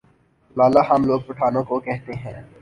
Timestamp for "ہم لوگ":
0.89-1.19